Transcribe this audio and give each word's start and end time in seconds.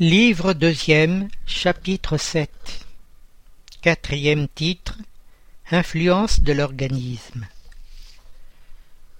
Livre 0.00 0.54
deuxième, 0.54 1.28
chapitre 1.44 2.16
7 2.16 2.50
Quatrième 3.82 4.48
titre 4.48 4.96
Influence 5.70 6.40
de 6.40 6.54
l'organisme. 6.54 7.46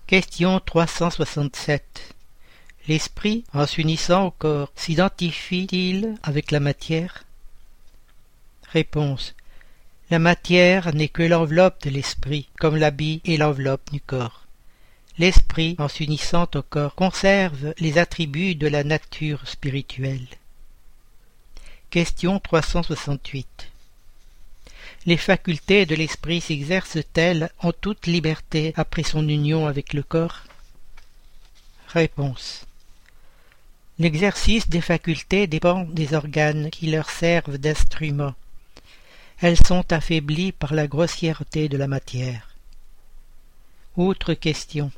Question 0.06 0.60
367 0.64 2.14
L'esprit, 2.88 3.44
en 3.52 3.66
s'unissant 3.66 4.28
au 4.28 4.30
corps, 4.30 4.72
s'identifie-t-il 4.74 6.14
avec 6.22 6.50
la 6.50 6.58
matière? 6.58 7.24
Réponse. 8.72 9.34
La 10.08 10.18
matière 10.18 10.94
n'est 10.94 11.08
que 11.08 11.22
l'enveloppe 11.22 11.82
de 11.82 11.90
l'esprit, 11.90 12.48
comme 12.58 12.76
l'habit 12.76 13.20
est 13.26 13.36
l'enveloppe 13.36 13.92
du 13.92 14.00
corps. 14.00 14.46
L'esprit, 15.18 15.76
en 15.78 15.88
s'unissant 15.88 16.48
au 16.54 16.62
corps, 16.62 16.94
conserve 16.94 17.74
les 17.76 17.98
attributs 17.98 18.54
de 18.54 18.68
la 18.68 18.84
nature 18.84 19.46
spirituelle. 19.46 20.26
Question 21.92 22.40
368 22.40 23.70
Les 25.04 25.18
facultés 25.18 25.84
de 25.84 25.94
l'esprit 25.94 26.40
s'exercent-elles 26.40 27.50
en 27.58 27.70
toute 27.72 28.06
liberté 28.06 28.72
après 28.76 29.02
son 29.02 29.28
union 29.28 29.66
avec 29.66 29.92
le 29.92 30.02
corps? 30.02 30.40
Réponse 31.88 32.64
L'exercice 33.98 34.70
des 34.70 34.80
facultés 34.80 35.46
dépend 35.46 35.84
des 35.84 36.14
organes 36.14 36.70
qui 36.70 36.86
leur 36.86 37.10
servent 37.10 37.58
d'instruments. 37.58 38.34
Elles 39.42 39.62
sont 39.62 39.92
affaiblies 39.92 40.52
par 40.52 40.72
la 40.72 40.86
grossièreté 40.86 41.68
de 41.68 41.76
la 41.76 41.88
matière. 41.88 42.56
Autre 43.98 44.32
question. 44.32 44.90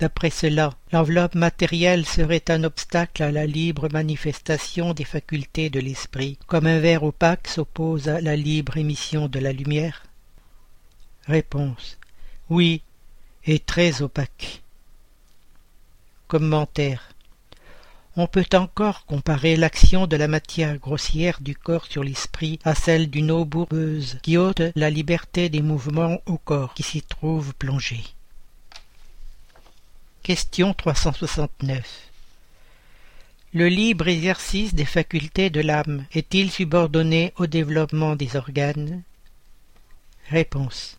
D'après 0.00 0.30
cela, 0.30 0.74
l'enveloppe 0.92 1.34
matérielle 1.34 2.06
serait 2.06 2.44
un 2.50 2.62
obstacle 2.62 3.24
à 3.24 3.32
la 3.32 3.46
libre 3.46 3.88
manifestation 3.90 4.94
des 4.94 5.04
facultés 5.04 5.70
de 5.70 5.80
l'esprit, 5.80 6.38
comme 6.46 6.68
un 6.68 6.78
verre 6.78 7.02
opaque 7.02 7.48
s'oppose 7.48 8.08
à 8.08 8.20
la 8.20 8.36
libre 8.36 8.76
émission 8.76 9.26
de 9.26 9.40
la 9.40 9.52
lumière 9.52 10.04
Réponse. 11.26 11.98
Oui, 12.48 12.82
et 13.44 13.58
très 13.58 14.00
opaque. 14.00 14.62
Commentaire. 16.28 17.08
On 18.16 18.26
peut 18.26 18.46
encore 18.54 19.04
comparer 19.04 19.56
l'action 19.56 20.06
de 20.06 20.16
la 20.16 20.28
matière 20.28 20.78
grossière 20.78 21.38
du 21.40 21.56
corps 21.56 21.86
sur 21.86 22.04
l'esprit 22.04 22.58
à 22.64 22.74
celle 22.74 23.10
d'une 23.10 23.30
eau 23.30 23.44
bourbeuse 23.44 24.18
qui 24.22 24.36
ôte 24.36 24.62
la 24.76 24.90
liberté 24.90 25.48
des 25.48 25.62
mouvements 25.62 26.18
au 26.26 26.38
corps 26.38 26.74
qui 26.74 26.82
s'y 26.82 27.02
trouve 27.02 27.54
plongé. 27.54 28.00
Question 30.28 30.74
369 30.74 32.10
Le 33.54 33.66
libre 33.66 34.08
exercice 34.08 34.74
des 34.74 34.84
facultés 34.84 35.48
de 35.48 35.62
l'âme 35.62 36.04
est-il 36.12 36.50
subordonné 36.50 37.32
au 37.38 37.46
développement 37.46 38.14
des 38.14 38.36
organes? 38.36 39.00
Réponse 40.28 40.98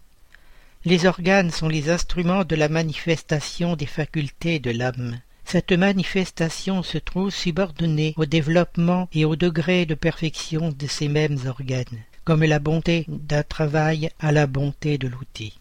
Les 0.84 1.06
organes 1.06 1.52
sont 1.52 1.68
les 1.68 1.92
instruments 1.92 2.44
de 2.44 2.56
la 2.56 2.70
manifestation 2.70 3.76
des 3.76 3.86
facultés 3.86 4.58
de 4.58 4.72
l'âme. 4.72 5.20
Cette 5.46 5.74
manifestation 5.74 6.82
se 6.82 6.98
trouve 6.98 7.30
subordonnée 7.30 8.16
au 8.18 8.26
développement 8.26 9.08
et 9.14 9.26
au 9.26 9.36
degré 9.36 9.86
de 9.86 9.94
perfection 9.94 10.72
de 10.72 10.88
ces 10.88 11.08
mêmes 11.08 11.38
organes, 11.46 12.04
comme 12.24 12.44
la 12.44 12.58
bonté 12.58 13.06
d'un 13.08 13.44
travail 13.44 14.10
à 14.20 14.32
la 14.32 14.48
bonté 14.48 14.98
de 14.98 15.08
l'outil. 15.08 15.54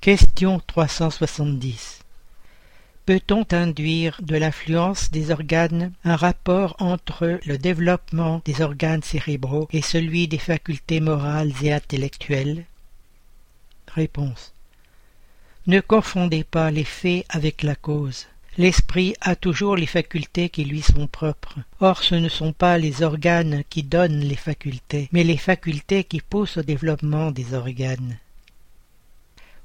Question 0.00 0.60
370 0.64 2.04
Peut-on 3.04 3.44
induire 3.50 4.20
de 4.22 4.36
l'influence 4.36 5.10
des 5.10 5.32
organes 5.32 5.90
un 6.04 6.14
rapport 6.14 6.76
entre 6.78 7.40
le 7.44 7.58
développement 7.58 8.40
des 8.44 8.60
organes 8.60 9.02
cérébraux 9.02 9.66
et 9.72 9.82
celui 9.82 10.28
des 10.28 10.38
facultés 10.38 11.00
morales 11.00 11.52
et 11.64 11.72
intellectuelles? 11.72 12.64
Réponse 13.88 14.54
Ne 15.66 15.80
confondez 15.80 16.44
pas 16.44 16.70
les 16.70 16.84
faits 16.84 17.26
avec 17.28 17.64
la 17.64 17.74
cause. 17.74 18.28
L'esprit 18.56 19.14
a 19.20 19.34
toujours 19.34 19.76
les 19.76 19.86
facultés 19.86 20.48
qui 20.48 20.64
lui 20.64 20.80
sont 20.80 21.08
propres. 21.08 21.58
Or 21.80 22.04
ce 22.04 22.14
ne 22.14 22.28
sont 22.28 22.52
pas 22.52 22.78
les 22.78 23.02
organes 23.02 23.64
qui 23.68 23.82
donnent 23.82 24.20
les 24.20 24.36
facultés, 24.36 25.08
mais 25.10 25.24
les 25.24 25.36
facultés 25.36 26.04
qui 26.04 26.20
poussent 26.20 26.58
au 26.58 26.62
développement 26.62 27.32
des 27.32 27.52
organes. 27.52 28.16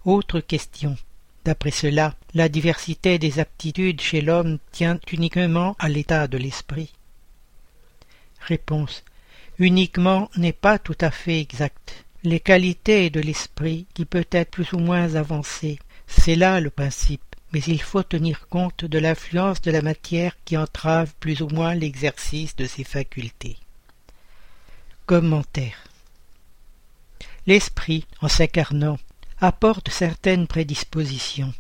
Autre 0.06 0.42
question. 0.42 0.98
D'après 1.46 1.72
cela, 1.72 2.16
la 2.34 2.50
diversité 2.50 3.20
des 3.20 3.40
aptitudes 3.40 4.02
chez 4.02 4.22
l'homme 4.22 4.60
tient 4.72 5.00
uniquement 5.12 5.76
à 5.80 5.88
l'état 5.88 6.28
de 6.28 6.38
l'esprit. 6.38 6.92
Réponse. 8.42 9.04
Uniquement 9.60 10.30
n'est 10.36 10.52
pas 10.52 10.78
tout 10.78 10.98
à 11.00 11.10
fait 11.10 11.40
exact. 11.40 12.06
Les 12.24 12.42
qualités 12.42 13.10
de 13.10 13.22
l'esprit 13.22 13.86
qui 13.94 14.06
peut 14.06 14.28
être 14.32 14.52
plus 14.52 14.74
ou 14.74 14.80
moins 14.80 15.16
avancées, 15.16 15.80
c'est 16.08 16.36
là 16.36 16.60
le 16.60 16.70
principe, 16.70 17.36
mais 17.54 17.62
il 17.62 17.82
faut 17.82 18.04
tenir 18.04 18.48
compte 18.50 18.84
de 18.84 19.00
l'influence 19.00 19.62
de 19.62 19.72
la 19.72 19.82
matière 19.82 20.36
qui 20.44 20.58
entrave 20.58 21.14
plus 21.22 21.42
ou 21.42 21.48
moins 21.48 21.76
l'exercice 21.76 22.56
de 22.58 22.66
ses 22.66 22.84
facultés. 22.84 23.58
Commentaire. 25.06 25.84
L'esprit, 27.46 28.06
en 28.22 28.30
s'incarnant, 28.30 28.98
apporte 29.44 29.90
certaines 29.90 30.48
prédispositions, 30.48 31.54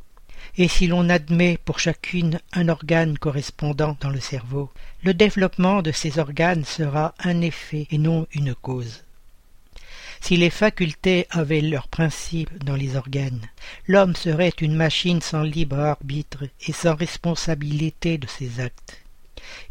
et 0.57 0.69
si 0.69 0.87
l'on 0.87 1.09
admet 1.09 1.59
pour 1.65 1.79
chacune 1.79 2.39
un 2.53 2.69
organe 2.69 3.17
correspondant 3.17 3.97
dans 3.99 4.09
le 4.09 4.21
cerveau, 4.21 4.71
le 5.03 5.13
développement 5.13 5.81
de 5.81 5.91
ces 5.91 6.17
organes 6.17 6.63
sera 6.63 7.13
un 7.19 7.41
effet 7.41 7.87
et 7.91 7.97
non 7.97 8.25
une 8.31 8.55
cause. 8.55 9.03
Si 10.21 10.37
les 10.37 10.49
facultés 10.49 11.27
avaient 11.29 11.59
leur 11.59 11.89
principe 11.89 12.63
dans 12.63 12.77
les 12.77 12.95
organes, 12.95 13.41
l'homme 13.85 14.15
serait 14.15 14.53
une 14.61 14.75
machine 14.75 15.21
sans 15.21 15.43
libre 15.43 15.77
arbitre 15.77 16.45
et 16.65 16.71
sans 16.71 16.95
responsabilité 16.95 18.17
de 18.17 18.27
ses 18.27 18.61
actes. 18.61 19.02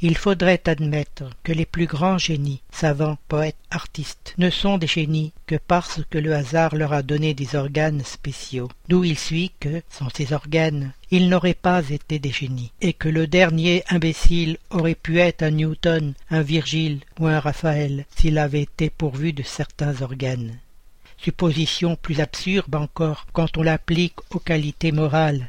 Il 0.00 0.16
faudrait 0.16 0.62
admettre 0.66 1.25
que 1.43 1.53
les 1.53 1.66
plus 1.66 1.87
grands 1.87 2.19
génies, 2.19 2.62
savants, 2.70 3.19
poètes, 3.28 3.56
artistes, 3.70 4.34
ne 4.38 4.50
sont 4.50 4.78
des 4.78 4.87
génies 4.87 5.32
que 5.47 5.56
parce 5.56 6.00
que 6.10 6.19
le 6.19 6.34
hasard 6.34 6.75
leur 6.75 6.93
a 6.93 7.03
donné 7.03 7.34
des 7.34 7.54
organes 7.56 8.03
spéciaux, 8.04 8.69
d'où 8.88 9.04
il 9.04 9.19
suit 9.19 9.53
que, 9.60 9.82
sans 9.91 10.09
ces 10.15 10.32
organes, 10.32 10.92
ils 11.10 11.28
n'auraient 11.28 11.54
pas 11.54 11.88
été 11.88 12.19
des 12.19 12.32
génies, 12.32 12.72
et 12.81 12.92
que 12.92 13.09
le 13.09 13.26
dernier 13.26 13.84
imbécile 13.88 14.59
aurait 14.71 14.94
pu 14.94 15.19
être 15.19 15.42
un 15.42 15.50
Newton, 15.50 16.15
un 16.31 16.42
Virgile 16.42 17.00
ou 17.19 17.26
un 17.26 17.41
Raphaël 17.41 18.06
s'il 18.16 18.38
avait 18.38 18.62
été 18.62 18.91
pourvu 18.91 19.32
de 19.32 19.42
certains 19.42 20.03
organes. 20.03 20.59
Supposition 21.19 21.94
plus 21.94 22.21
absurde 22.21 22.75
encore 22.75 23.26
quand 23.32 23.56
on 23.56 23.62
l'applique 23.62 24.19
aux 24.31 24.41
qualités 24.41 24.91
morales. 24.91 25.48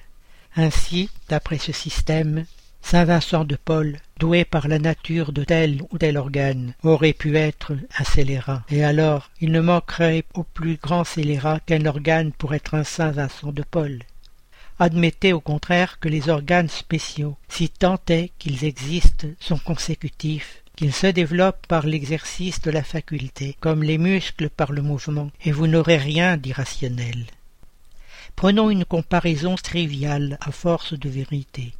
Ainsi, 0.55 1.09
d'après 1.29 1.57
ce 1.57 1.71
système, 1.71 2.45
Saint 2.85 3.05
Vincent 3.05 3.45
de 3.45 3.55
Paul, 3.55 3.97
doué 4.19 4.45
par 4.45 4.67
la 4.67 4.77
nature 4.77 5.31
de 5.31 5.43
tel 5.43 5.81
ou 5.89 5.97
tel 5.97 6.17
organe, 6.17 6.75
aurait 6.83 7.13
pu 7.13 7.37
être 7.37 7.71
un 7.97 8.03
scélérat, 8.03 8.63
et 8.69 8.83
alors 8.83 9.31
il 9.41 9.51
ne 9.51 9.61
manquerait 9.61 10.25
au 10.35 10.43
plus 10.43 10.75
grand 10.75 11.03
scélérat 11.03 11.59
qu'un 11.61 11.85
organe 11.85 12.33
pour 12.33 12.53
être 12.53 12.75
un 12.75 12.83
Saint 12.83 13.11
Vincent 13.11 13.51
de 13.51 13.63
Paul. 13.63 14.03
Admettez 14.79 15.33
au 15.33 15.39
contraire 15.39 15.97
que 15.99 16.09
les 16.09 16.29
organes 16.29 16.69
spéciaux, 16.69 17.35
si 17.47 17.69
tant 17.69 17.99
est 18.09 18.31
qu'ils 18.37 18.65
existent, 18.65 19.27
sont 19.39 19.57
consécutifs, 19.57 20.61
qu'ils 20.75 20.93
se 20.93 21.07
développent 21.07 21.65
par 21.67 21.87
l'exercice 21.87 22.61
de 22.61 22.69
la 22.69 22.83
faculté, 22.83 23.55
comme 23.59 23.81
les 23.81 23.97
muscles 23.97 24.49
par 24.49 24.71
le 24.71 24.83
mouvement, 24.83 25.31
et 25.45 25.51
vous 25.51 25.67
n'aurez 25.67 25.97
rien 25.97 26.37
d'irrationnel. 26.37 27.25
Prenons 28.35 28.69
une 28.69 28.85
comparaison 28.85 29.55
triviale 29.55 30.37
à 30.41 30.51
force 30.51 30.93
de 30.93 31.09
vérité 31.09 31.73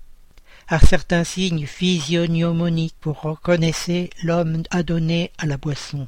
à 0.68 0.80
certains 0.80 1.24
signes 1.24 1.66
physiognomoniques 1.66 2.96
pour 3.00 3.22
reconnaître 3.22 4.10
l'homme 4.24 4.64
adonné 4.70 5.32
à 5.38 5.46
la 5.46 5.58
boisson. 5.58 6.08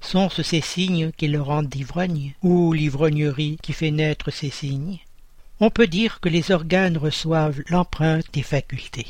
Sont-ce 0.00 0.42
ces 0.42 0.60
signes 0.60 1.12
qui 1.12 1.28
le 1.28 1.40
rendent 1.40 1.74
ivrogne, 1.74 2.34
ou 2.42 2.72
l'ivrognerie 2.72 3.58
qui 3.62 3.72
fait 3.72 3.90
naître 3.90 4.30
ces 4.30 4.50
signes? 4.50 4.98
On 5.60 5.70
peut 5.70 5.86
dire 5.86 6.20
que 6.20 6.28
les 6.28 6.50
organes 6.50 6.98
reçoivent 6.98 7.62
l'empreinte 7.68 8.26
des 8.32 8.42
facultés. 8.42 9.06